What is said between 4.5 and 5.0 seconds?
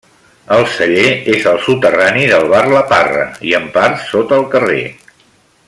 carrer.